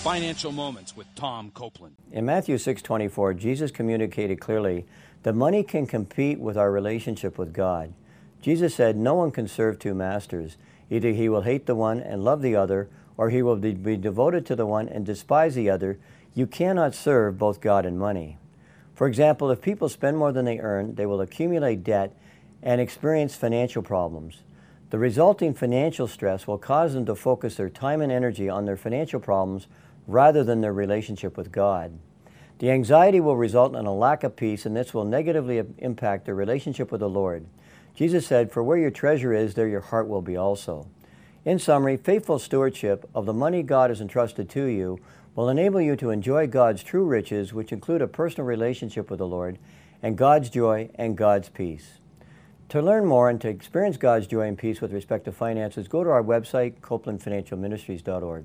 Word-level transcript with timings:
Financial 0.00 0.50
Moments 0.50 0.96
with 0.96 1.06
Tom 1.14 1.50
Copeland. 1.50 1.94
In 2.10 2.24
Matthew 2.24 2.56
6:24, 2.56 3.34
Jesus 3.34 3.70
communicated 3.70 4.40
clearly 4.40 4.86
that 5.24 5.34
money 5.34 5.62
can 5.62 5.86
compete 5.86 6.40
with 6.40 6.56
our 6.56 6.70
relationship 6.70 7.36
with 7.36 7.52
God. 7.52 7.92
Jesus 8.40 8.74
said, 8.74 8.96
"No 8.96 9.14
one 9.14 9.30
can 9.30 9.46
serve 9.46 9.78
two 9.78 9.92
masters. 9.92 10.56
Either 10.88 11.10
he 11.10 11.28
will 11.28 11.42
hate 11.42 11.66
the 11.66 11.74
one 11.74 12.00
and 12.00 12.24
love 12.24 12.40
the 12.40 12.56
other, 12.56 12.88
or 13.18 13.28
he 13.28 13.42
will 13.42 13.56
be 13.56 13.74
devoted 13.98 14.46
to 14.46 14.56
the 14.56 14.64
one 14.64 14.88
and 14.88 15.04
despise 15.04 15.54
the 15.54 15.68
other. 15.68 15.98
You 16.34 16.46
cannot 16.46 16.94
serve 16.94 17.36
both 17.36 17.60
God 17.60 17.84
and 17.84 17.98
money." 17.98 18.38
For 18.94 19.06
example, 19.06 19.50
if 19.50 19.60
people 19.60 19.90
spend 19.90 20.16
more 20.16 20.32
than 20.32 20.46
they 20.46 20.60
earn, 20.60 20.94
they 20.94 21.04
will 21.04 21.20
accumulate 21.20 21.84
debt 21.84 22.14
and 22.62 22.80
experience 22.80 23.34
financial 23.34 23.82
problems. 23.82 24.40
The 24.88 24.98
resulting 24.98 25.52
financial 25.52 26.08
stress 26.08 26.46
will 26.46 26.58
cause 26.58 26.94
them 26.94 27.04
to 27.04 27.14
focus 27.14 27.56
their 27.56 27.68
time 27.68 28.00
and 28.00 28.10
energy 28.10 28.48
on 28.48 28.64
their 28.64 28.78
financial 28.78 29.20
problems 29.20 29.68
rather 30.10 30.44
than 30.44 30.60
their 30.60 30.72
relationship 30.72 31.36
with 31.36 31.52
God. 31.52 31.98
The 32.58 32.70
anxiety 32.70 33.20
will 33.20 33.36
result 33.36 33.74
in 33.74 33.86
a 33.86 33.94
lack 33.94 34.22
of 34.22 34.36
peace, 34.36 34.66
and 34.66 34.76
this 34.76 34.92
will 34.92 35.04
negatively 35.04 35.62
impact 35.78 36.26
their 36.26 36.34
relationship 36.34 36.92
with 36.92 37.00
the 37.00 37.08
Lord. 37.08 37.46
Jesus 37.94 38.26
said, 38.26 38.52
For 38.52 38.62
where 38.62 38.76
your 38.76 38.90
treasure 38.90 39.32
is, 39.32 39.54
there 39.54 39.68
your 39.68 39.80
heart 39.80 40.08
will 40.08 40.22
be 40.22 40.36
also. 40.36 40.86
In 41.44 41.58
summary, 41.58 41.96
faithful 41.96 42.38
stewardship 42.38 43.08
of 43.14 43.24
the 43.24 43.32
money 43.32 43.62
God 43.62 43.90
has 43.90 44.00
entrusted 44.00 44.50
to 44.50 44.64
you 44.64 44.98
will 45.34 45.48
enable 45.48 45.80
you 45.80 45.96
to 45.96 46.10
enjoy 46.10 46.46
God's 46.46 46.82
true 46.82 47.04
riches, 47.04 47.54
which 47.54 47.72
include 47.72 48.02
a 48.02 48.06
personal 48.06 48.46
relationship 48.46 49.08
with 49.08 49.20
the 49.20 49.26
Lord, 49.26 49.58
and 50.02 50.18
God's 50.18 50.50
joy 50.50 50.90
and 50.96 51.16
God's 51.16 51.48
peace. 51.48 51.98
To 52.70 52.82
learn 52.82 53.06
more 53.06 53.30
and 53.30 53.40
to 53.40 53.48
experience 53.48 53.96
God's 53.96 54.26
joy 54.26 54.46
and 54.46 54.58
peace 54.58 54.80
with 54.80 54.92
respect 54.92 55.24
to 55.24 55.32
finances, 55.32 55.88
go 55.88 56.04
to 56.04 56.10
our 56.10 56.22
website, 56.22 56.80
copelandfinancialministries.org. 56.80 58.44